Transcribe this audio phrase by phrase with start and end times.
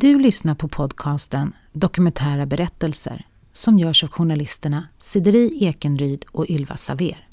[0.00, 7.28] Du lyssnar på podcasten Dokumentära berättelser som görs av journalisterna Sideri Ekenryd och Ylva Saver.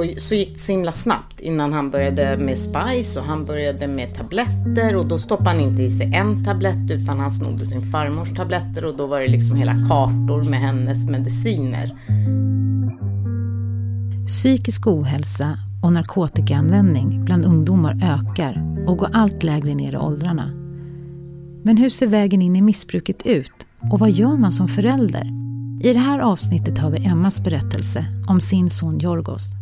[0.00, 3.86] Så, så gick det så himla snabbt innan han började med spice och han började
[3.86, 7.92] med tabletter och då stoppade han inte i sig en tablett utan han snodde sin
[7.92, 11.96] farmors tabletter och då var det liksom hela kartor med hennes mediciner.
[14.26, 20.50] Psykisk ohälsa och narkotikaanvändning bland ungdomar ökar och går allt lägre ner i åldrarna.
[21.64, 25.24] Men hur ser vägen in i missbruket ut och vad gör man som förälder?
[25.82, 29.60] I det här avsnittet har vi Emmas berättelse om sin son Jorgos.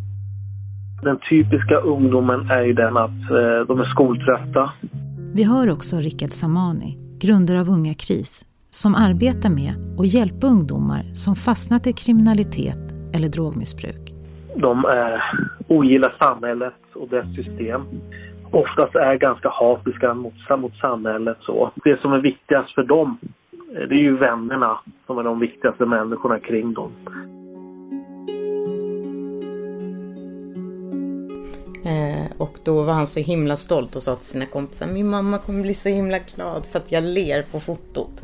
[1.03, 4.73] Den typiska ungdomen är ju den att eh, de är skoltrötta.
[5.35, 11.03] Vi hör också Rickard Samani, grundare av Unga Kris, som arbetar med att hjälpa ungdomar
[11.15, 14.13] som fastnat i kriminalitet eller drogmissbruk.
[14.57, 15.21] De eh,
[15.69, 17.83] ogillar samhället och dess system.
[18.51, 21.39] Oftast är ganska hatiska mot, mot samhället.
[21.41, 21.71] Så.
[21.85, 23.19] Det som är viktigast för dem,
[23.53, 26.93] eh, det är ju vännerna som är de viktigaste människorna kring dem.
[31.89, 35.39] Eh, och då var han så himla stolt och sa till sina kompisar, min mamma
[35.39, 38.23] kommer bli så himla glad för att jag ler på fotot.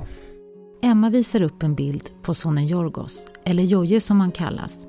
[0.82, 4.86] Emma visar upp en bild på sonen Jorgos, eller Jojje som han kallas.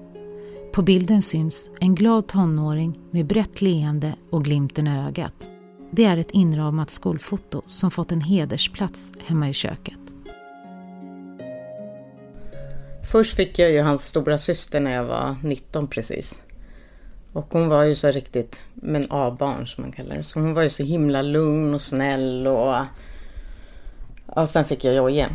[0.74, 5.50] På bilden syns en glad tonåring med brett leende och glimten i ögat.
[5.92, 10.00] Det är ett inramat skolfoto som fått en hedersplats hemma i köket.
[13.12, 16.42] Först fick jag ju hans stora syster när jag var 19 precis.
[17.36, 20.24] Och hon var ju så riktigt, men A-barn som man kallar det.
[20.24, 22.76] Så hon var ju så himla lugn och snäll och...
[24.26, 25.30] Och sen fick jag Jojje.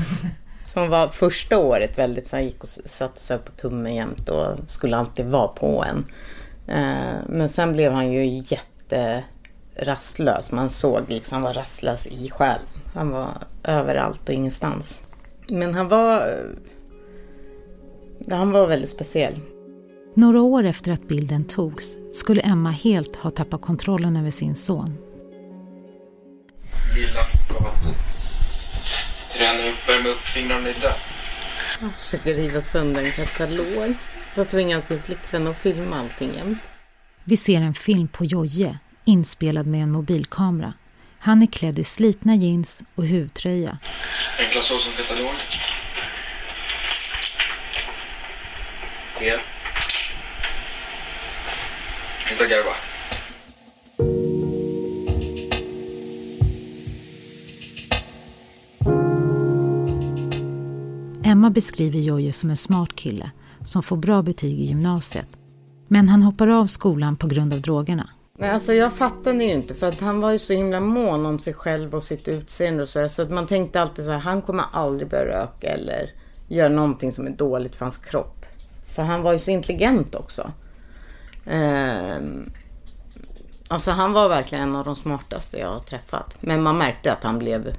[0.64, 4.28] som var första året väldigt så han gick och satt och sög på tummen jämt
[4.28, 6.04] och skulle alltid vara på en.
[6.66, 10.52] Eh, men sen blev han ju jätterastlös.
[10.52, 12.66] Man såg liksom, han var rastlös i själen.
[12.94, 13.28] Han var
[13.64, 15.02] överallt och ingenstans.
[15.48, 16.38] Men han var...
[18.30, 19.40] Han var väldigt speciell.
[20.14, 24.98] Några år efter att bilden togs skulle Emma helt ha tappat kontrollen över sin son.
[26.94, 27.82] Lilla för att
[29.36, 30.94] träna upp, värma upp fingrarna lite.
[31.80, 33.94] Jag försöker riva sönder en katalog.
[34.34, 36.58] Så tvingas sin flickvän att filma allting jämt.
[37.24, 40.72] Vi ser en film på Jojje, inspelad med en mobilkamera.
[41.18, 43.78] Han är klädd i slitna jeans och huvtröja.
[44.38, 45.34] Enkla så som fetadol.
[49.18, 49.51] Te.
[52.32, 52.70] Sluta garva.
[61.24, 63.30] Emma beskriver Jojje som en smart kille
[63.64, 65.28] som får bra betyg i gymnasiet.
[65.88, 68.08] Men han hoppar av skolan på grund av drogerna.
[68.38, 71.38] Nej, alltså jag fattade ju inte för att han var ju så himla mån om
[71.38, 74.42] sig själv och sitt utseende och så, så att man tänkte alltid så här, han
[74.42, 76.10] kommer aldrig börja röka eller
[76.48, 78.46] göra någonting som är dåligt för hans kropp.
[78.94, 80.50] För han var ju så intelligent också.
[81.46, 82.50] Ehm,
[83.68, 86.36] alltså han var verkligen en av de smartaste jag har träffat.
[86.40, 87.76] Men man märkte att han blev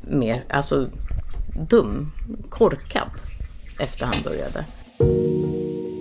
[0.00, 0.86] mer, alltså
[1.70, 2.12] dum,
[2.50, 3.10] korkad
[3.80, 4.64] efter han började.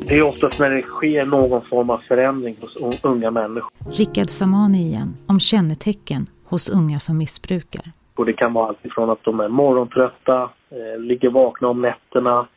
[0.08, 3.72] Det är oftast när det sker någon form av förändring hos unga människor.
[3.92, 7.92] Rickard Samani igen, om kännetecken hos unga som missbrukar.
[8.16, 12.48] Och det kan vara allt ifrån att de är morgontrötta, eh, ligger vakna om nätterna,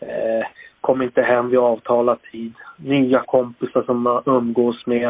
[0.00, 0.46] eh,
[0.86, 5.08] Kom inte hem vid avtalad tid, nya kompisar som man umgås med.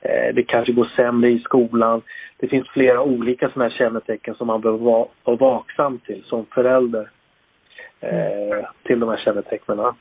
[0.00, 2.02] Eh, det kanske går sämre i skolan.
[2.38, 7.10] Det finns flera olika sådana här kännetecken som man behöver vara, vaksam till som förälder
[8.02, 8.64] Mm.
[8.86, 9.94] till de här kännetecknen.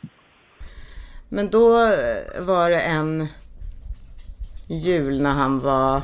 [1.30, 3.28] Men då eh, var det en
[4.68, 6.02] jul när han var...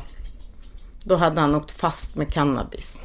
[1.05, 3.01] Då hade han åkt fast med cannabis.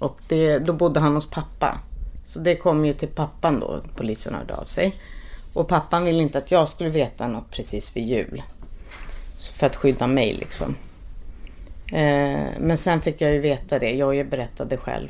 [0.00, 1.78] Och det, då bodde han hos pappa.
[2.26, 4.94] Så det kom ju till pappan då, polisen hörde av sig.
[5.54, 8.42] Och pappan ville inte att jag skulle veta något precis vid jul.
[9.58, 10.74] För att skydda mig liksom.
[11.92, 13.90] Eh, men sen fick jag ju veta det.
[13.90, 15.08] Jag berättade själv.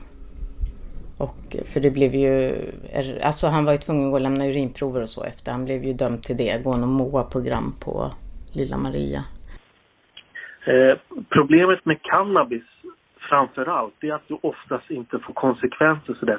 [1.18, 2.54] Och, för det blev ju...
[3.22, 5.52] Alltså han var ju tvungen att gå och lämna urinprover och så efter.
[5.52, 6.64] Han blev ju dömd till det.
[6.64, 8.10] Gå någon MOA-program på
[8.52, 9.24] Lilla Maria.
[10.66, 10.98] Eh,
[11.28, 12.62] problemet med cannabis
[13.28, 16.38] framför allt är att du oftast inte får konsekvenser sådär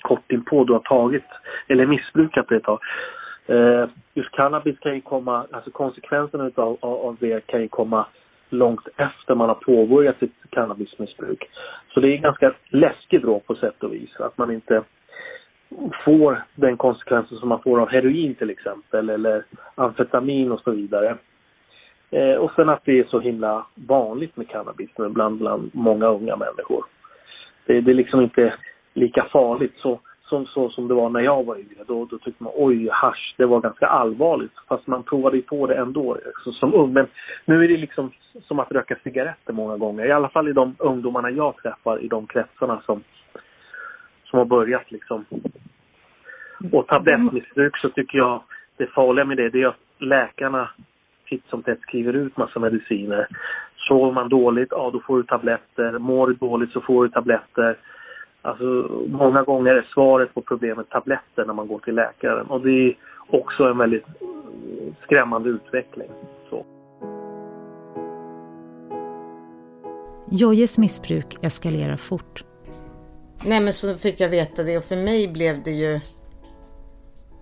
[0.00, 1.24] kort inpå du har tagit
[1.68, 2.80] eller missbrukat det ett tag.
[3.46, 8.06] Eh, just cannabis kan ju komma, alltså konsekvenserna utav, av, av det kan ju komma
[8.50, 11.50] långt efter man har påbörjat sitt cannabismissbruk.
[11.94, 14.82] Så det är ganska läskigt då på sätt och vis att man inte
[16.04, 19.44] får den konsekvensen som man får av heroin till exempel eller
[19.74, 21.16] amfetamin och så vidare.
[22.10, 26.36] Eh, och sen att det är så himla vanligt med cannabis bland, bland många unga
[26.36, 26.84] människor.
[27.66, 28.54] Det, det är liksom inte
[28.94, 31.84] lika farligt så, som, så som det var när jag var yngre.
[31.86, 34.52] Då, då tyckte man oj, hash, det var ganska allvarligt.
[34.68, 36.92] Fast man provade ju på det ändå liksom, som ung.
[36.92, 37.06] Men
[37.44, 38.10] nu är det liksom
[38.42, 40.06] som att röka cigaretter många gånger.
[40.06, 43.02] I alla fall i de ungdomarna jag träffar i de kretsarna som,
[44.24, 45.24] som har börjat liksom.
[46.72, 48.42] Och tablettmissbruk så tycker jag
[48.76, 50.70] det farliga med det, det är att läkarna
[51.28, 53.26] titt som tätt skriver ut massa mediciner.
[53.76, 55.98] Sover man dåligt, ja då får du tabletter.
[55.98, 57.76] Mår du dåligt så får du tabletter.
[58.42, 58.64] Alltså
[59.06, 62.46] många gånger är svaret på problemet tabletter när man går till läkaren.
[62.46, 62.96] Och det är
[63.30, 64.04] också en väldigt
[65.04, 66.08] skrämmande utveckling.
[66.50, 66.64] Så.
[70.30, 72.44] Jojjes missbruk eskalerar fort.
[73.46, 76.00] Nej men så fick jag veta det och för mig blev det ju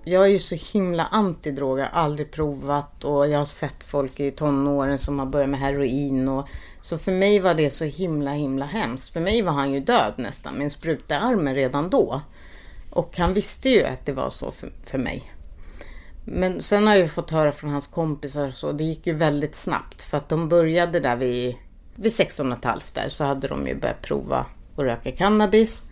[0.08, 1.78] jag är ju så himla antidrog.
[1.78, 5.60] Jag har aldrig provat och jag har sett folk i tonåren som har börjat med
[5.60, 6.28] heroin.
[6.28, 6.48] Och,
[6.82, 9.12] så för mig var det så himla himla hemskt.
[9.12, 12.20] För mig var han ju död nästan med en spruta i armen redan då.
[12.90, 15.32] Och han visste ju att det var så för, för mig.
[16.24, 20.02] Men sen har jag fått höra från hans kompisar så det gick ju väldigt snabbt.
[20.02, 21.56] För att de började där vid,
[21.94, 25.82] vid 16 och ett halvt där så hade de ju börjat prova att röka cannabis.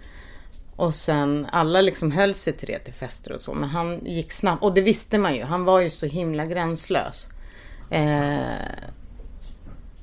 [0.76, 3.55] Och sen alla liksom höll sig till det till fester och så.
[3.55, 4.62] Men han gick snabbt.
[4.62, 5.44] Och det visste man ju.
[5.44, 7.29] Han var ju så himla gränslös.
[7.91, 8.41] Eh,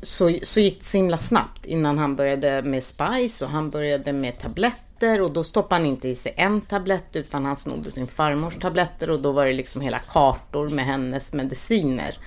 [0.02, 4.14] så, så gick det så himla snabbt innan han började med Spice och han började
[4.14, 5.22] med tabletter.
[5.22, 9.10] Och då stoppade han inte i sig en tablett utan han snodde sin farmors tabletter.
[9.10, 12.18] Och då var det liksom hela kartor med hennes mediciner.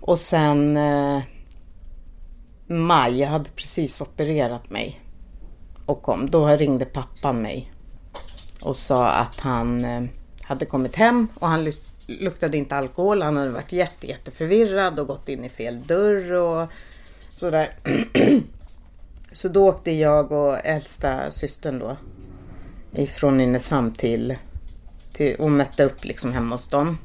[0.00, 1.20] Och sen eh,
[2.66, 5.00] Maj, jag hade precis opererat mig
[5.90, 6.30] och kom.
[6.30, 7.72] Då ringde pappan mig
[8.62, 10.02] och sa att han eh,
[10.42, 11.72] hade kommit hem och han
[12.06, 13.22] luktade inte alkohol.
[13.22, 16.68] Han hade varit jätte, jätteförvirrad och gått in i fel dörr och
[17.34, 17.74] sådär.
[19.32, 21.96] Så då åkte jag och äldsta systern då
[22.92, 24.36] ifrån Nynäshamn till,
[25.12, 26.98] till och mötte upp liksom hemma hos dem.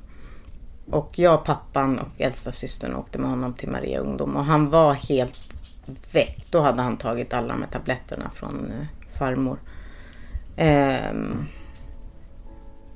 [0.91, 4.93] Och jag, pappan och äldsta systern åkte med honom till Maria Ungdom och han var
[4.93, 5.54] helt
[6.13, 6.51] väck.
[6.51, 9.57] Då hade han tagit alla de här tabletterna från eh, farmor.
[10.57, 11.45] Ehm,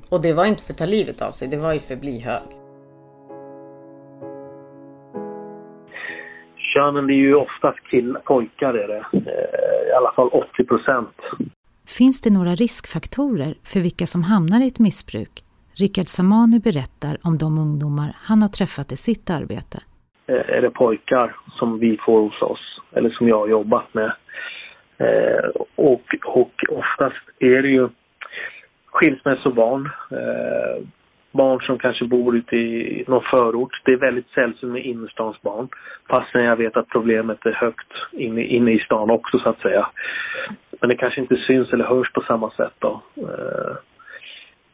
[0.09, 2.01] och det var inte för att ta livet av sig, det var ju för att
[2.01, 2.49] bli hög.
[6.73, 9.05] Könen är ju oftast killar, pojkar är det.
[9.13, 11.15] Eh, I alla fall 80 procent.
[11.87, 15.43] Finns det några riskfaktorer för vilka som hamnar i ett missbruk?
[15.73, 19.79] Rickard Samani berättar om de ungdomar han har träffat i sitt arbete.
[20.27, 24.11] Eh, är det pojkar som vi får hos oss eller som jag har jobbat med.
[24.97, 27.89] Eh, och, och oftast är det ju
[28.85, 30.83] skilsmässobarn, eh,
[31.31, 33.81] barn som kanske bor ute i någon förort.
[33.85, 35.67] Det är väldigt sällsynt med innerstans barn.
[36.09, 39.87] Fastän jag vet att problemet är högt inne, inne i stan också så att säga.
[40.81, 43.01] Men det kanske inte syns eller hörs på samma sätt då.
[43.17, 43.75] Eh,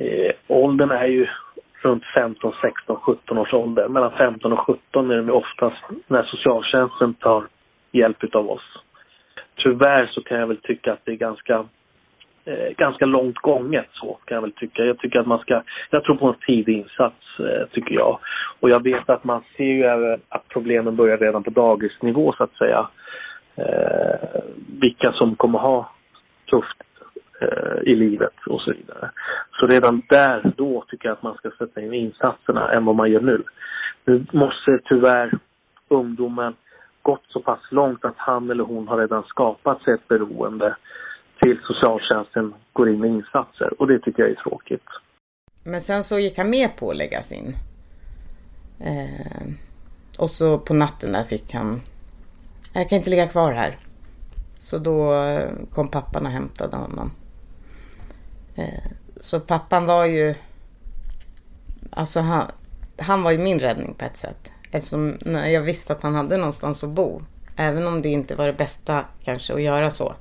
[0.08, 1.28] eh, åldern är ju
[1.82, 3.88] runt 15, 16, 17 års ålder.
[3.88, 7.48] Mellan 15 och 17 är det oftast när socialtjänsten tar
[7.96, 8.84] hjälp utav oss.
[9.56, 11.66] Tyvärr så kan jag väl tycka att det är ganska
[12.46, 14.84] eh, ganska långt gånget så kan jag väl tycka.
[14.84, 18.20] Jag tycker att man ska, jag tror på en tidig insats eh, tycker jag.
[18.60, 22.44] Och jag vet att man ser ju även att problemen börjar redan på dagisnivå så
[22.44, 22.88] att säga.
[23.58, 24.42] Eh,
[24.80, 25.92] vilka som kommer ha
[26.50, 26.84] tufft
[27.42, 29.12] eh, i livet och så vidare.
[29.60, 33.12] Så redan där, då tycker jag att man ska sätta in insatserna än vad man
[33.12, 33.44] gör nu.
[34.06, 35.32] Nu måste tyvärr
[35.88, 36.54] ungdomen
[37.06, 40.76] gått så pass långt att han eller hon har redan skapat sig ett beroende
[41.42, 44.88] till socialtjänsten går in med insatser och det tycker jag är tråkigt.
[45.64, 47.56] Men sen så gick han med på att läggas in.
[48.80, 49.48] Eh,
[50.20, 51.82] och så på natten där fick han,
[52.74, 53.76] jag kan inte ligga kvar här.
[54.60, 57.12] Så då eh, kom pappan och hämtade honom.
[58.56, 60.36] Eh, så pappan var ju,
[61.90, 62.52] alltså han,
[63.00, 64.52] han var ju min räddning på ett sätt.
[64.76, 67.22] Eftersom jag visste att han hade någonstans att bo.
[67.56, 70.14] Även om det inte var det bästa kanske att göra så.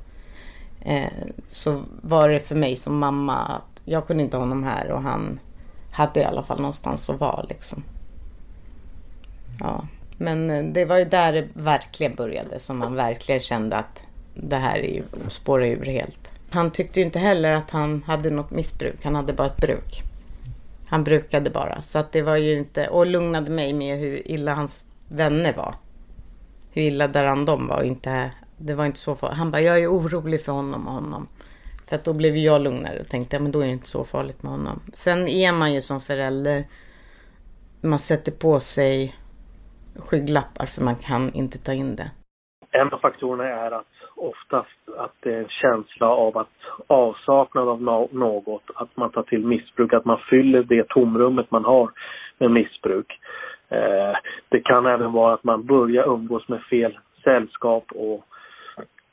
[0.81, 1.13] Eh,
[1.49, 5.03] så var det för mig som mamma att jag kunde inte ha honom här och
[5.03, 5.39] han
[5.91, 7.85] hade i alla fall någonstans att vara liksom.
[9.61, 9.87] Ja,
[10.19, 14.03] men eh, det var ju där det verkligen började som man verkligen kände att
[14.35, 16.33] det här spårar ur helt.
[16.51, 19.05] Han tyckte ju inte heller att han hade något missbruk.
[19.05, 20.03] Han hade bara ett bruk.
[20.95, 21.83] Han brukade bara.
[21.83, 22.89] Så att det var ju inte...
[22.89, 25.75] Och lugnade mig med hur illa hans vänner var.
[26.73, 27.79] hur illa däran de var.
[27.79, 29.39] Och inte, det var inte så farligt.
[29.39, 31.29] Han bara, jag är orolig för honom och honom.
[31.87, 34.05] För att då blev jag lugnare och tänkte, ja men då är det inte så
[34.05, 34.81] farligt med honom.
[34.93, 36.65] Sen är man ju som förälder,
[37.81, 39.17] man sätter på sig
[39.97, 42.11] skygglappar för man kan inte ta in det.
[42.71, 43.87] En av faktorerna är att
[44.25, 46.49] oftast att det är en känsla av att
[46.87, 51.91] avsaknad av något, att man tar till missbruk, att man fyller det tomrummet man har
[52.39, 53.21] med missbruk.
[53.69, 54.17] Eh,
[54.49, 58.25] det kan även vara att man börjar umgås med fel sällskap och,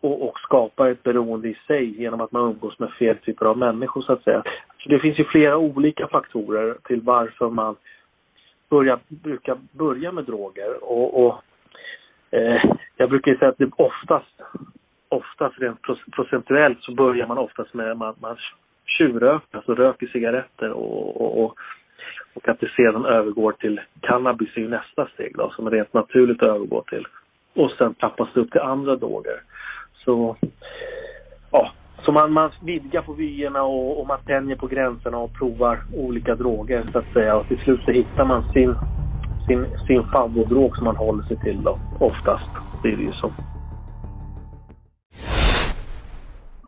[0.01, 3.57] och, och skapar ett beroende i sig genom att man umgås med fel typer av
[3.57, 4.43] människor så att säga.
[4.77, 7.75] Så det finns ju flera olika faktorer till varför man
[8.69, 11.43] börjar, brukar börja med droger och, och
[12.31, 12.63] eh,
[12.97, 14.41] jag brukar säga att det oftast,
[15.11, 18.37] oftast rent procentuellt så börjar man oftast med att man, man
[18.97, 21.57] tjuvröker, alltså röker cigaretter och, och, och
[22.33, 26.43] och att det sedan övergår till cannabis är ju nästa steg då, som rent naturligt
[26.43, 27.07] övergår till.
[27.55, 29.41] Och sen tappas det upp till andra droger.
[29.93, 30.35] Så,
[31.51, 31.71] ja,
[32.05, 36.35] så man, man vidgar på vyerna och, och man tänjer på gränserna och provar olika
[36.35, 37.35] droger så att säga.
[37.35, 38.75] Och till slut så hittar man sin,
[39.47, 42.49] sin, sin favoritdrog som man håller sig till då, oftast.
[42.83, 43.31] Det är det ju så.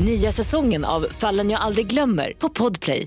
[0.00, 3.06] Nya säsongen av Fallen jag aldrig glömmer på Podplay.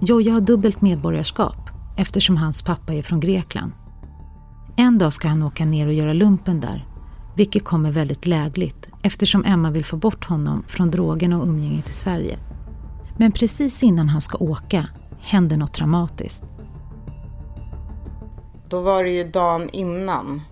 [0.00, 3.72] Jojje har dubbelt medborgarskap eftersom hans pappa är från Grekland.
[4.76, 6.88] En dag ska han åka ner och göra lumpen där,
[7.36, 11.92] vilket kommer väldigt lägligt eftersom Emma vill få bort honom från drogerna och umgänget i
[11.92, 12.38] Sverige.
[13.18, 14.88] Men precis innan han ska åka
[15.20, 16.44] händer något dramatiskt.
[18.68, 20.42] Då var det ju dagen innan.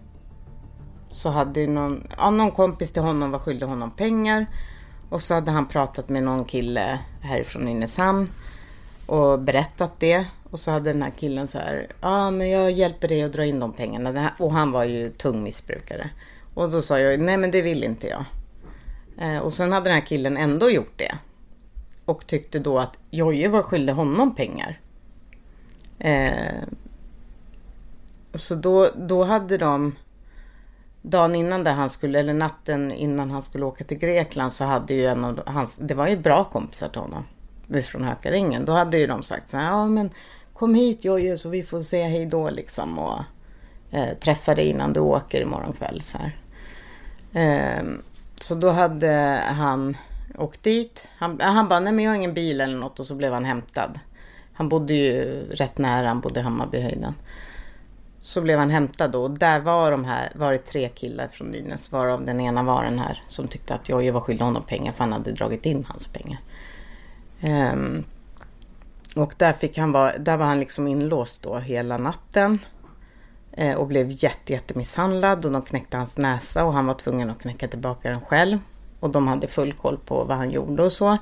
[1.11, 4.47] Så hade någon, ja, någon kompis till honom var skyldig honom pengar.
[5.09, 8.29] Och så hade han pratat med någon kille härifrån Nynäshamn
[9.07, 10.27] och berättat det.
[10.51, 13.33] Och så hade den här killen så här, ja ah, men jag hjälper dig att
[13.33, 14.33] dra in de pengarna.
[14.39, 16.11] Och han var ju tung missbrukare.
[16.55, 18.25] Och då sa jag, nej men det vill inte jag.
[19.19, 21.19] Eh, och sen hade den här killen ändå gjort det.
[22.05, 24.81] Och tyckte då att Jojje var skyldig honom pengar.
[25.99, 26.63] Eh,
[28.35, 29.97] så då, då hade de,
[31.11, 34.95] dagen innan där han skulle, eller natten innan han skulle åka till Grekland så hade
[34.95, 37.25] ju en av hans, det var ju bra kompisar till honom
[37.85, 38.65] från Hökarängen.
[38.65, 40.11] Då hade ju de sagt så här, ja men
[40.53, 43.21] kom hit Jojje så vi får säga hej då liksom och
[43.91, 46.37] eh, träffa dig innan du åker imorgon kväll så här.
[47.33, 47.85] Eh,
[48.41, 49.97] så då hade han
[50.39, 51.09] åkt dit.
[51.19, 53.45] Han, han bara, nej men jag har ingen bil eller något och så blev han
[53.45, 54.01] hämtad.
[54.53, 57.15] Han bodde ju rätt nära, han bodde i Hammarbyhöjden.
[58.27, 61.47] Så blev han hämtad då och där var de här, var det tre killar från
[61.47, 64.93] Nynäs varav den ena var den här som tyckte att Jojje var skyldig honom pengar
[64.93, 66.39] för han hade dragit in hans pengar.
[67.73, 68.05] Um,
[69.17, 72.59] och där, fick han vara, där var han liksom inlåst då hela natten.
[73.53, 77.39] Eh, och blev jätte, jättemisshandlad och de knäckte hans näsa och han var tvungen att
[77.39, 78.59] knäcka tillbaka den själv.
[79.01, 81.19] Och de hade full koll på vad han gjorde och så.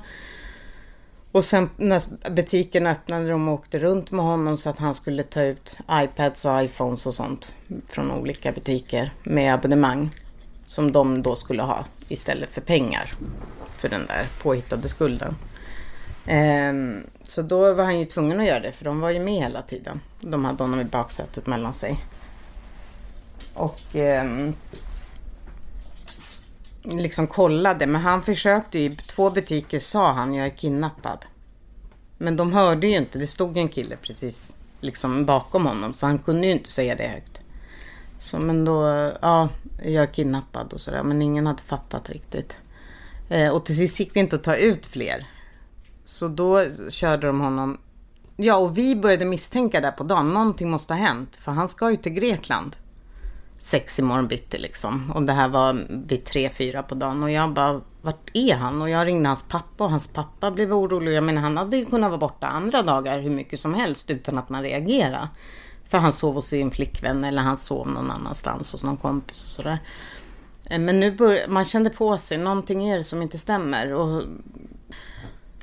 [1.35, 5.43] Och sen när butiken öppnade de åkte runt med honom så att han skulle ta
[5.43, 7.47] ut iPads och iPhones och sånt
[7.87, 10.09] från olika butiker med abonnemang.
[10.65, 13.13] Som de då skulle ha istället för pengar
[13.77, 15.35] för den där påhittade skulden.
[16.25, 19.33] Ehm, så då var han ju tvungen att göra det för de var ju med
[19.33, 20.01] hela tiden.
[20.21, 21.99] De hade honom i baksätet mellan sig.
[23.53, 24.53] Och ehm,
[26.85, 27.87] liksom kollade.
[27.87, 28.95] Men han försökte ju.
[28.95, 31.25] Två butiker sa han jag är kidnappad.
[32.17, 33.19] Men de hörde ju inte.
[33.19, 35.93] Det stod en kille precis liksom bakom honom.
[35.93, 37.41] Så han kunde ju inte säga det högt.
[38.19, 38.83] Så men då,
[39.21, 39.49] ja,
[39.83, 41.03] jag är kidnappad och sådär.
[41.03, 42.57] Men ingen hade fattat riktigt.
[43.29, 45.27] Eh, och till sist gick det inte att ta ut fler.
[46.03, 47.77] Så då körde de honom.
[48.35, 50.29] Ja, och vi började misstänka där på dagen.
[50.29, 51.35] Någonting måste ha hänt.
[51.35, 52.75] För han ska ju till Grekland.
[53.65, 55.11] Sex i morgon bitti liksom.
[55.11, 57.23] Och det här var vid tre, fyra på dagen.
[57.23, 58.81] Och jag bara, vart är han?
[58.81, 61.13] Och jag ringde hans pappa och hans pappa blev orolig.
[61.13, 64.37] Jag menar, han hade ju kunnat vara borta andra dagar hur mycket som helst utan
[64.37, 65.29] att man reagerade.
[65.89, 69.49] För han sov hos sin flickvän eller han sov någon annanstans hos någon kompis och
[69.49, 69.79] sådär.
[70.69, 71.51] Eh, men nu började...
[71.51, 73.93] man kände på sig, någonting är det som inte stämmer.
[73.93, 74.23] Och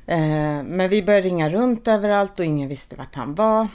[0.05, 3.67] Eh, men vi började ringa runt överallt och ingen visste vart han var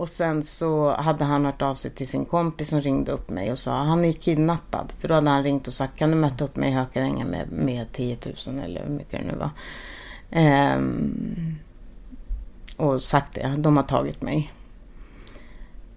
[0.00, 3.52] och sen så hade han hört av sig till sin kompis som ringde upp mig
[3.52, 4.92] och sa han är kidnappad.
[4.98, 7.52] För då hade han ringt och sagt kan du möta upp mig i Hökarängen med,
[7.52, 8.16] med 10
[8.46, 9.50] 000 eller hur mycket det nu var.
[10.30, 11.58] Ehm,
[12.76, 14.52] och sagt det, de har tagit mig.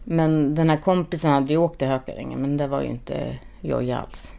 [0.03, 3.91] Men den här kompisen hade ju åkt till Hökarängen men det var ju inte jag
[3.91, 4.33] alls.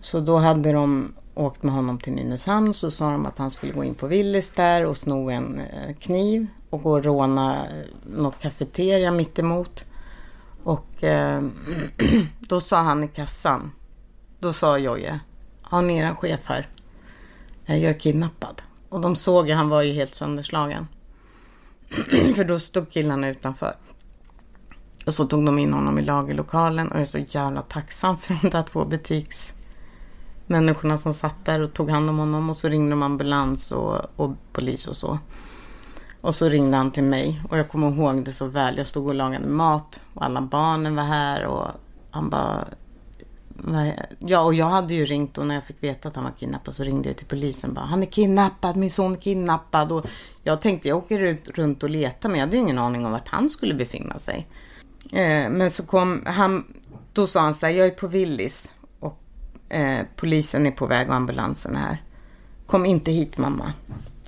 [0.00, 3.72] Så då hade de åkt med honom till Nynäshamn så sa de att han skulle
[3.72, 7.66] gå in på Willys där och sno en eh, kniv och gå och råna
[8.02, 9.84] något kafeteria mittemot.
[10.62, 11.42] Och eh,
[12.40, 13.72] då sa han i kassan,
[14.38, 15.20] då sa Jojje,
[15.62, 16.68] har ni er chef här?
[17.64, 18.62] Jag är kidnappad.
[18.88, 20.88] Och de såg att han var ju helt sönderslagen.
[22.36, 23.74] För då stod killarna utanför.
[25.06, 28.38] Och så tog de in honom i lagerlokalen och jag är så jävla tacksam för
[28.42, 32.50] de där två butiksmänniskorna som satt där och tog hand om honom.
[32.50, 35.18] Och så ringde de ambulans och, och polis och så.
[36.24, 38.76] Och så ringde han till mig och jag kommer ihåg det så väl.
[38.78, 41.68] Jag stod och lagade mat och alla barnen var här och
[42.10, 42.64] han bara...
[44.18, 46.74] Ja, och jag hade ju ringt och när jag fick veta att han var kidnappad
[46.74, 47.84] så ringde jag till polisen bara.
[47.84, 49.92] Han är kidnappad, min son är kidnappad.
[49.92, 50.06] Och
[50.42, 53.12] jag tänkte jag åker ut, runt och letar men jag hade ju ingen aning om
[53.12, 54.46] vart han skulle befinna sig.
[55.12, 56.64] Eh, men så kom han,
[57.12, 59.22] då sa han så här, jag är på Willis och
[59.68, 62.02] eh, polisen är på väg och ambulansen är här.
[62.66, 63.72] Kom inte hit mamma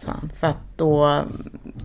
[0.01, 0.31] sa han.
[0.41, 1.23] För att då,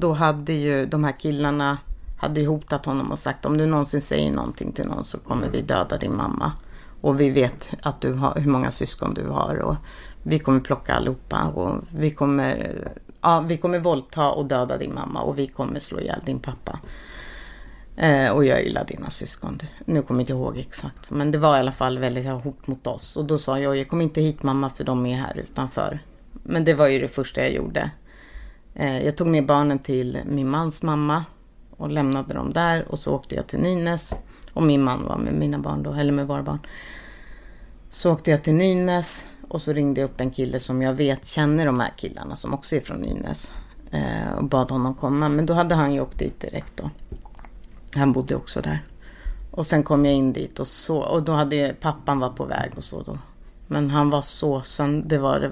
[0.01, 1.77] då hade ju de här killarna
[2.17, 5.61] hade hotat honom och sagt om du någonsin säger någonting till någon så kommer vi
[5.61, 6.53] döda din mamma.
[7.01, 9.75] Och vi vet att du har, hur många syskon du har och
[10.23, 12.77] vi kommer plocka allihopa och vi kommer,
[13.21, 16.79] ja, vi kommer våldta och döda din mamma och vi kommer slå ihjäl din pappa.
[17.95, 19.59] Eh, och göra illa dina syskon.
[19.85, 21.09] Nu kommer jag inte ihåg exakt.
[21.09, 23.17] Men det var i alla fall väldigt hot mot oss.
[23.17, 25.99] Och då sa jag, jag kommer inte hit mamma för de är här utanför.
[26.43, 27.91] Men det var ju det första jag gjorde.
[28.73, 31.25] Eh, jag tog ner barnen till min mans mamma
[31.77, 34.13] och lämnade dem där och så åkte jag till Nynäs.
[34.53, 36.59] Och min man var med mina barn då, eller med våra barn.
[37.89, 41.25] Så åkte jag till Nynäs och så ringde jag upp en kille som jag vet
[41.25, 43.53] känner de här killarna som också är från Nynäs.
[43.91, 45.29] Eh, och bad honom komma.
[45.29, 46.89] Men då hade han ju åkt dit direkt då.
[47.95, 48.83] Han bodde också där.
[49.51, 50.97] Och sen kom jag in dit och så.
[50.97, 53.17] Och då hade pappan var på väg och så då.
[53.67, 55.09] Men han var så sönder.
[55.09, 55.51] Det var det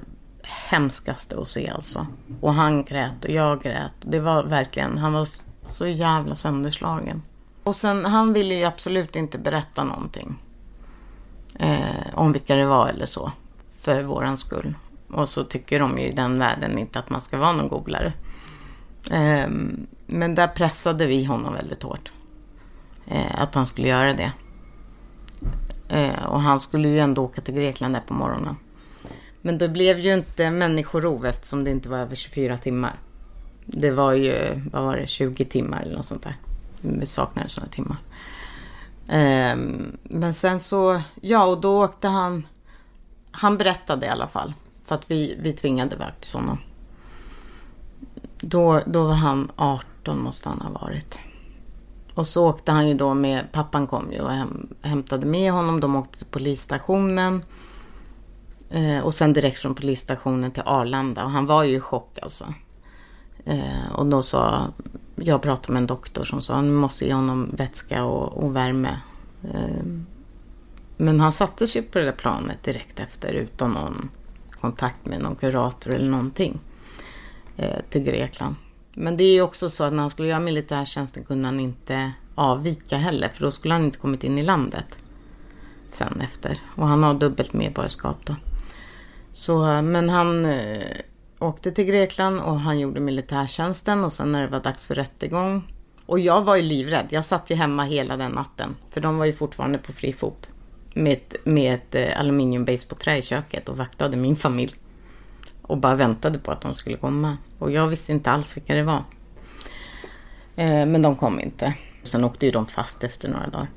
[0.49, 2.07] hemskaste att se alltså.
[2.41, 3.93] Och han grät och jag grät.
[4.01, 5.27] Det var verkligen, han var
[5.65, 7.21] så jävla sönderslagen.
[7.63, 10.35] Och sen, han ville ju absolut inte berätta någonting.
[11.59, 13.31] Eh, om vilka det var eller så.
[13.81, 14.75] För våran skull.
[15.11, 18.13] Och så tycker de ju i den världen inte att man ska vara någon golare.
[19.11, 19.49] Eh,
[20.07, 22.11] men där pressade vi honom väldigt hårt.
[23.07, 24.31] Eh, att han skulle göra det.
[25.89, 28.55] Eh, och han skulle ju ändå åka till Grekland där på morgonen.
[29.41, 32.99] Men det blev ju inte människorov eftersom det inte var över 24 timmar.
[33.65, 36.35] Det var ju, vad var det, 20 timmar eller något sånt där.
[36.81, 37.97] Vi saknade sådana timmar.
[39.07, 42.47] Um, men sen så, ja och då åkte han,
[43.31, 44.53] han berättade i alla fall.
[44.85, 46.57] För att vi, vi tvingade iväg till honom.
[48.41, 51.17] Då, då var han 18 måste han ha varit.
[52.13, 55.79] Och så åkte han ju då med, pappan kom ju och häm, hämtade med honom.
[55.79, 57.43] De åkte till polisstationen.
[58.69, 61.23] Eh, och sen direkt från polisstationen till Arlanda.
[61.23, 62.53] Och han var ju i chock alltså.
[63.45, 64.67] Eh, och då sa,
[65.15, 68.99] jag pratade med en doktor som sa, nu måste ge honom vätska och, och värme.
[69.43, 69.85] Eh,
[70.97, 74.09] men han sattes ju på det där planet direkt efter utan någon
[74.61, 76.59] kontakt med någon kurator eller någonting.
[77.57, 78.55] Eh, till Grekland.
[78.93, 82.11] Men det är ju också så att när han skulle göra militärtjänsten kunde han inte
[82.35, 83.29] avvika heller.
[83.29, 84.97] För då skulle han inte kommit in i landet.
[85.87, 86.61] Sen efter.
[86.75, 88.35] Och han har dubbelt medborgarskap då.
[89.39, 90.97] Så, men han eh,
[91.39, 95.73] åkte till Grekland och han gjorde militärtjänsten och sen när det var dags för rättegång.
[96.05, 97.07] Och jag var ju livrädd.
[97.09, 98.75] Jag satt ju hemma hela den natten.
[98.91, 100.49] För de var ju fortfarande på fri fot.
[100.93, 104.75] Med ett, med ett eh, aluminiumbase på trä i köket och vaktade min familj.
[105.61, 107.37] Och bara väntade på att de skulle komma.
[107.59, 109.03] Och jag visste inte alls vilka det var.
[110.55, 111.73] Eh, men de kom inte.
[112.03, 113.69] Sen åkte ju de fast efter några dagar.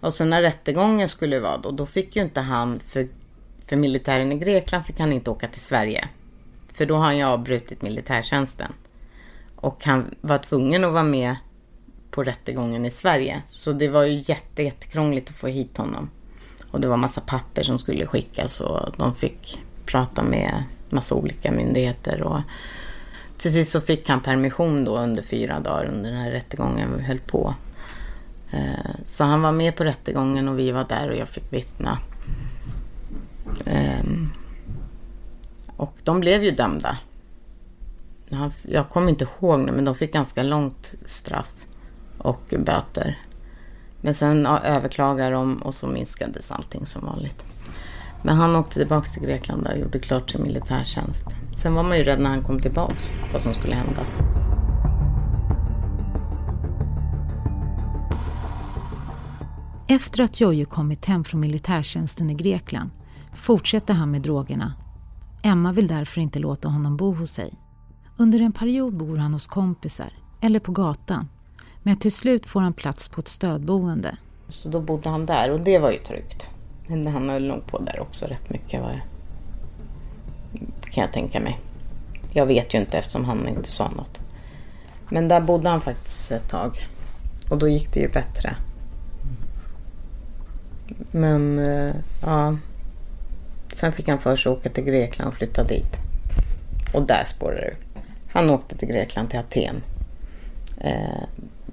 [0.00, 3.08] Och sen när rättegången skulle vara då, då fick ju inte han för
[3.72, 6.08] för militären i Grekland fick han inte åka till Sverige.
[6.72, 8.72] För då har han ju avbrutit militärtjänsten.
[9.56, 11.36] Och han var tvungen att vara med
[12.10, 13.42] på rättegången i Sverige.
[13.46, 16.10] Så det var ju jätte, jättekrångligt att få hit honom.
[16.70, 21.50] Och det var massa papper som skulle skickas och de fick prata med massa olika
[21.50, 22.22] myndigheter.
[22.22, 22.40] Och
[23.38, 27.02] till sist så fick han permission då under fyra dagar under den här rättegången vi
[27.02, 27.54] höll på.
[28.50, 31.98] Eh, så han var med på rättegången och vi var där och jag fick vittna.
[33.66, 34.28] Ehm,
[35.76, 36.98] och de blev ju dömda.
[38.62, 41.54] Jag kommer inte ihåg nu, men de fick ganska långt straff.
[42.18, 43.18] och böter.
[44.00, 47.44] Men sen överklagade de och så minskades allting som vanligt.
[48.22, 51.26] Men han åkte tillbaka till Grekland och gjorde klart sin militärtjänst.
[51.56, 52.94] Sen var man ju rädd när han kom tillbaka
[53.32, 54.06] vad som skulle hända.
[59.88, 62.90] Efter att Jojo kommit hem från militärtjänsten i Grekland
[63.34, 64.74] fortsätter han med drogerna.
[65.42, 67.54] Emma vill därför inte låta honom bo hos sig.
[68.16, 71.28] Under en period bor han hos kompisar eller på gatan.
[71.82, 74.16] Men till slut får han plats på ett stödboende.
[74.48, 76.48] Så då bodde han där och det var ju tryggt.
[76.86, 78.82] Men han höll nog på där också rätt mycket.
[78.82, 79.02] Var
[80.90, 81.60] kan jag tänka mig.
[82.32, 84.20] Jag vet ju inte eftersom han inte sa något.
[85.08, 86.88] Men där bodde han faktiskt ett tag.
[87.50, 88.56] Och då gick det ju bättre.
[91.10, 92.56] Men eh, ja.
[93.72, 95.98] Sen fick han för sig att åka till Grekland och flytta dit.
[96.94, 99.82] Och där spårade det Han åkte till Grekland, till Aten.
[100.80, 101.22] Eh,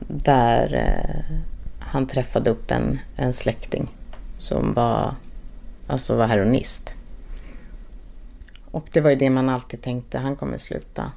[0.07, 1.35] där eh,
[1.79, 3.88] han träffade upp en, en släkting
[4.38, 5.15] som var,
[5.88, 6.93] alltså var heroinist.
[8.71, 11.12] Och det var ju det man alltid tänkte, han kommer sluta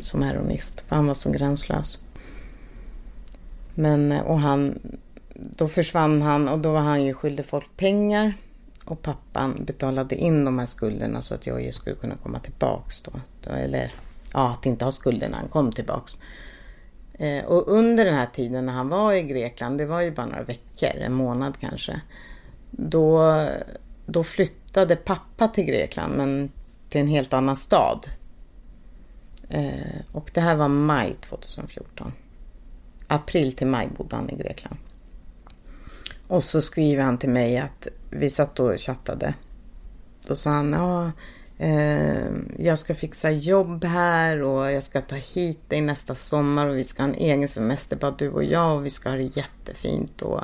[0.00, 0.80] som heroinist.
[0.80, 1.98] För han var så gränslös.
[3.74, 4.78] Men, eh, och han,
[5.34, 8.34] då försvann han och då var han ju skyldig folk pengar.
[8.90, 13.12] Och pappan betalade in de här skulderna så att Jojje skulle kunna komma tillbaks då.
[13.50, 13.92] Eller
[14.32, 16.18] ja, att inte ha skulderna, när han kom tillbaks.
[17.12, 20.26] Eh, och under den här tiden när han var i Grekland, det var ju bara
[20.26, 22.00] några veckor, en månad kanske.
[22.70, 23.34] Då,
[24.06, 26.50] då flyttade pappa till Grekland, men
[26.88, 28.06] till en helt annan stad.
[29.48, 32.12] Eh, och det här var maj 2014.
[33.06, 34.76] April till maj bodde han i Grekland.
[36.30, 39.34] Och så skriver han till mig att vi satt och chattade.
[40.26, 41.12] Då sa han, ja,
[41.58, 42.26] eh,
[42.58, 46.84] jag ska fixa jobb här och jag ska ta hit dig nästa sommar och vi
[46.84, 50.22] ska ha en egen semester, bara du och jag och vi ska ha det jättefint
[50.22, 50.40] och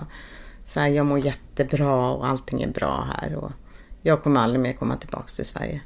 [0.65, 3.53] så här, jag mår jättebra och allting är bra här och
[4.03, 5.81] jag kommer aldrig mer komma tillbaka till Sverige.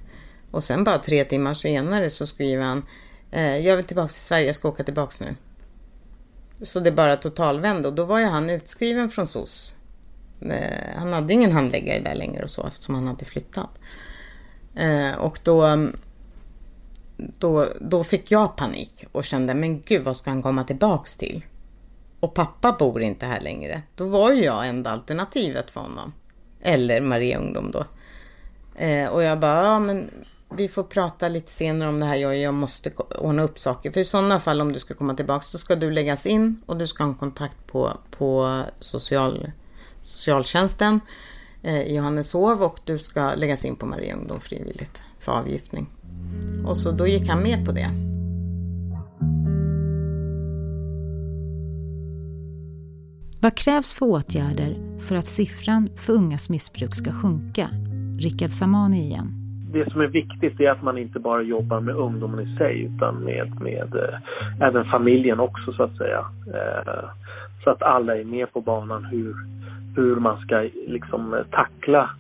[0.51, 2.83] Och sen bara tre timmar senare så skriver han,
[3.31, 5.35] eh, jag vill tillbaka till Sverige, jag ska åka tillbaka nu.
[6.63, 9.75] Så det bara totalvände och då var ju han utskriven från SOS
[10.43, 13.71] Eh, han hade ingen handläggare där längre och så eftersom han hade flyttat.
[14.75, 15.89] Eh, och då,
[17.17, 21.45] då, då fick jag panik och kände, men gud vad ska han komma tillbaks till?
[22.21, 23.83] Och pappa bor inte här längre.
[23.95, 26.13] Då var ju jag enda alternativet för honom.
[26.61, 27.85] Eller Maria Ungdom då.
[28.77, 30.11] Eh, och jag bara, ja men
[30.55, 32.17] vi får prata lite senare om det här.
[32.17, 33.91] Jag, jag måste ordna upp saker.
[33.91, 36.77] För i sådana fall om du ska komma tillbaks då ska du läggas in och
[36.77, 39.51] du ska ha en kontakt på, på social
[40.11, 41.01] socialtjänsten
[41.63, 45.87] eh, i Johanneshov och du ska läggas in på Maria Ungdom frivilligt för avgiftning.
[46.67, 47.91] Och så då gick han med på det.
[53.43, 57.69] Vad krävs för åtgärder för att siffran för ungas missbruk ska sjunka?
[58.19, 59.29] Rickard Samani igen.
[59.73, 63.15] Det som är viktigt är att man inte bara jobbar med ungdomen i sig utan
[63.15, 66.25] med, med eh, även familjen också så att säga.
[66.55, 67.11] Eh,
[67.65, 69.35] så att alla är med på banan hur,
[69.97, 72.11] hur man ska liksom eh, tackla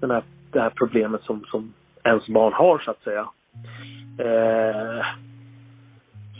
[0.00, 1.72] den här, det här problemet som, som
[2.04, 3.28] ens barn har så att säga.
[4.18, 5.04] Eh,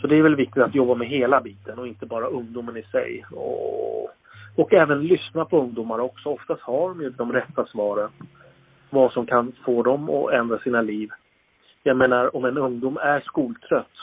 [0.01, 2.83] så det är väl viktigt att jobba med hela biten och inte bara ungdomen i
[2.83, 3.25] sig.
[3.31, 4.09] Och,
[4.55, 6.29] och även lyssna på ungdomar också.
[6.29, 8.09] Oftast har de ju de rätta svaren.
[8.89, 11.09] Vad som kan få dem att ändra sina liv.
[11.83, 13.97] Jag menar om en ungdom är skoltrött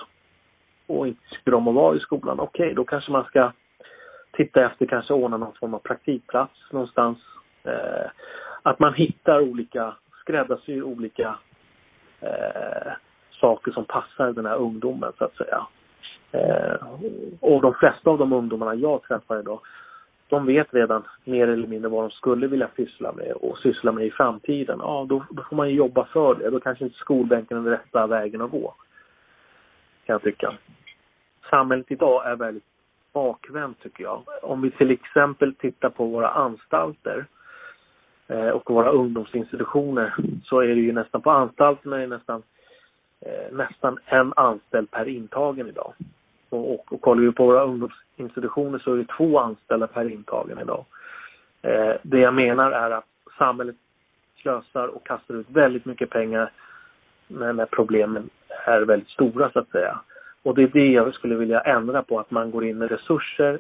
[0.87, 3.53] och inte tycker om att vara i skolan, okej okay, då kanske man ska
[4.39, 7.19] titta efter, kanske ordna någon form av praktikplats någonstans.
[7.65, 8.11] Eh,
[8.63, 11.39] att man hittar olika, skräddarsyr olika
[12.21, 12.93] eh,
[13.31, 15.67] saker som passar den här ungdomen så att säga.
[16.33, 16.77] Eh,
[17.41, 19.61] och de flesta av de ungdomarna jag träffar idag,
[20.29, 24.07] de vet redan mer eller mindre vad de skulle vilja syssla med och syssla med
[24.07, 24.79] i framtiden.
[24.83, 26.51] Ja, då, då får man ju jobba för det.
[26.51, 28.75] Då kanske inte skolbänken är den rätta vägen att gå.
[30.07, 30.55] Kan jag tycka.
[31.51, 32.65] Samhället idag är väldigt
[33.13, 34.23] bakvänt tycker jag.
[34.43, 37.27] Om vi till exempel tittar på våra anstalter
[38.27, 42.43] eh, och våra ungdomsinstitutioner så är det ju nästan på anstalterna är det nästan
[43.21, 45.93] eh, nästan en anställd per intagen idag.
[46.49, 50.59] Och, och, och kollar vi på våra ungdomsinstitutioner så är det två anställda per intagen
[50.59, 50.85] idag.
[51.63, 53.77] Eh, det jag menar är att samhället
[54.37, 56.53] slösar och kastar ut väldigt mycket pengar
[57.27, 58.31] när, när problemen
[58.67, 60.01] är väldigt stora så att säga.
[60.43, 63.59] Och det är det jag skulle vilja ändra på, att man går in med resurser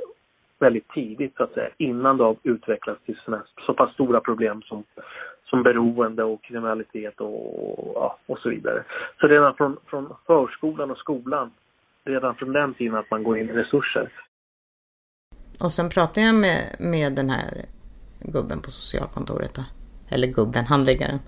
[0.59, 4.63] väldigt tidigt så att säga, innan det har utvecklats till såna, så pass stora problem
[4.63, 4.85] som,
[5.45, 8.85] som beroende och kriminalitet och, ja, och så vidare.
[9.21, 11.51] Så redan från, från förskolan och skolan,
[12.05, 14.13] redan från den tiden att man går in med resurser.
[15.61, 17.65] Och sen pratade jag med, med den här
[18.21, 19.55] gubben på socialkontoret.
[19.55, 19.63] Då.
[20.11, 21.19] Eller gubben, handläggaren.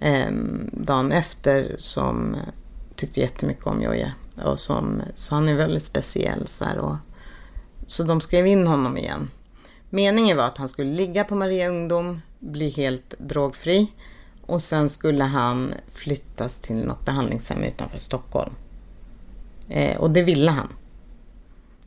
[0.00, 0.32] Eh,
[0.72, 2.36] dagen efter som
[2.96, 4.12] tyckte jättemycket om Jojje.
[4.44, 6.46] Och som, så han är väldigt speciell.
[6.46, 6.96] Så, här, och,
[7.86, 9.30] så de skrev in honom igen.
[9.90, 13.92] Meningen var att han skulle ligga på Maria Ungdom, bli helt drogfri.
[14.46, 18.52] Och sen skulle han flyttas till något behandlingshem utanför Stockholm.
[19.68, 20.68] Eh, och det ville han.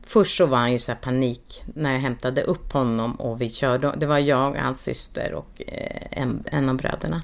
[0.02, 3.94] Först så var han ju så panik när jag hämtade upp honom och vi körde.
[3.96, 7.22] Det var jag, hans syster och eh, en, en av bröderna.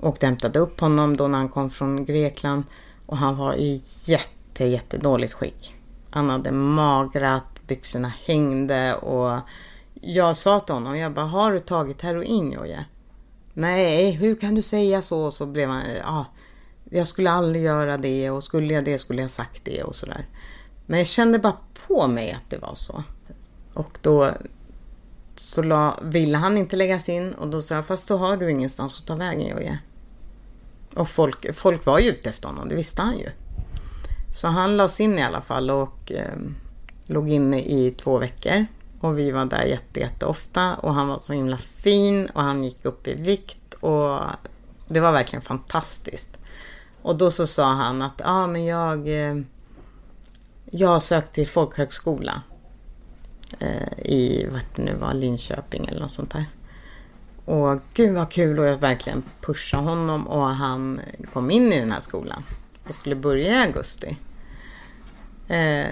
[0.00, 2.64] Och hämtade upp honom då när han kom från Grekland.
[3.10, 5.74] Och han var i jätte, jättedåligt skick.
[6.10, 9.38] Han hade magrat, byxorna hängde och
[10.00, 12.84] jag sa till honom, jag bara, har du tagit heroin Jojje?
[13.54, 15.30] Nej, hur kan du säga så?
[15.30, 16.26] Så blev han, ja,
[16.90, 20.26] jag skulle aldrig göra det och skulle jag det skulle jag sagt det och sådär.
[20.86, 23.02] Men jag kände bara på mig att det var så.
[23.74, 24.30] Och då
[25.36, 28.50] så la, ville han inte läggas in och då sa jag, fast då har du
[28.50, 29.78] ingenstans att ta vägen Jojje.
[30.94, 33.30] Och folk, folk var ju ute efter honom, det visste han ju.
[34.32, 36.38] Så han lades in i alla fall och eh,
[37.06, 38.66] låg inne i två veckor.
[39.00, 42.64] Och vi var där jätte, jätte ofta och han var så himla fin och han
[42.64, 44.20] gick upp i vikt och
[44.88, 46.38] det var verkligen fantastiskt.
[47.02, 49.36] Och då så sa han att ja ah, men jag, eh,
[50.70, 52.42] jag har sökt till folkhögskola
[53.58, 56.44] eh, i vart det nu var, Linköping eller något sånt där.
[57.50, 61.00] Och gud vad kul och jag verkligen pushade honom och han
[61.32, 62.42] kom in i den här skolan
[62.88, 64.16] och skulle börja i augusti.
[65.48, 65.86] Eh,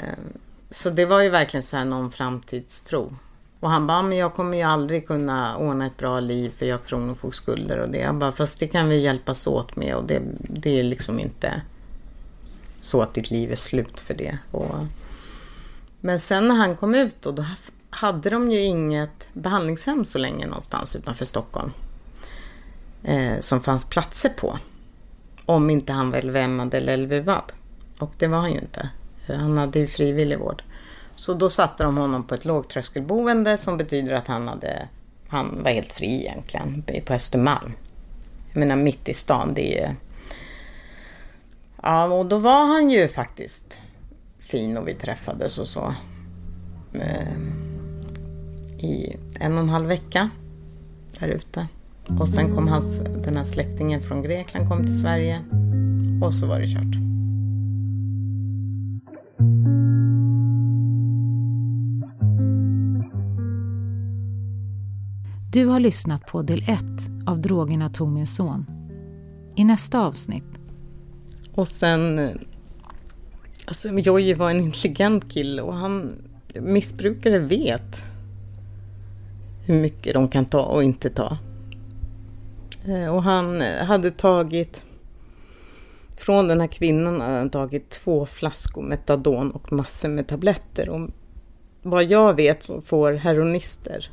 [0.71, 3.17] så det var ju verkligen så här någon framtidstro.
[3.61, 6.79] Och han bara, men jag kommer ju aldrig kunna ordna ett bra liv för jag
[6.79, 7.99] har kronofogdskulder och det.
[7.99, 11.63] Jag bara, fast det kan vi hjälpas åt med och det, det är liksom inte
[12.81, 14.39] så att ditt liv är slut för det.
[14.51, 14.75] Och,
[16.01, 17.45] men sen när han kom ut och då
[18.01, 21.73] hade de ju inget behandlingshem så länge någonstans utanför Stockholm.
[23.03, 24.59] Eh, som fanns platser på.
[25.47, 27.53] Om inte han var LVM eller LVVAD.
[28.01, 28.89] Och det var han ju inte.
[29.27, 30.63] Han hade ju frivillig vård.
[31.17, 34.89] Så då satte de honom på ett lågtröskelboende som betyder att han, hade,
[35.29, 37.73] han var helt fri egentligen på Östermalm.
[38.53, 39.95] Jag menar mitt i stan, det är ju...
[41.83, 43.79] Ja, och då var han ju faktiskt
[44.39, 45.95] fin och vi träffades och så.
[46.95, 47.68] Eh,
[48.79, 50.31] i en och en halv vecka
[51.21, 51.69] där ute.
[52.21, 55.41] Och sen kom hans, den här släktingen från Grekland kom till Sverige.
[56.23, 57.09] Och så var det kört.
[65.53, 66.81] Du har lyssnat på del 1
[67.27, 68.67] av Drogerna tog min son.
[69.57, 70.45] I nästa avsnitt.
[71.55, 72.31] Och sen...
[73.65, 76.13] Alltså Jojje var en intelligent kille och han...
[76.55, 78.03] Missbrukare vet
[79.69, 81.39] hur mycket de kan ta och inte ta.
[82.87, 84.83] Eh, och han eh, hade tagit...
[86.17, 90.89] Från den här kvinnan hade han tagit två flaskor metadon och massor med tabletter.
[90.89, 91.11] Och
[91.83, 94.11] vad jag vet så får heroinister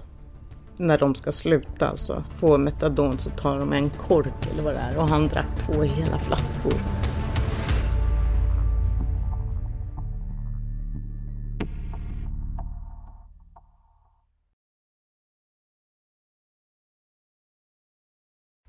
[0.77, 4.79] när de ska sluta, alltså få metadon så tar de en kork eller vad det
[4.79, 6.73] är och han drack två hela flaskor.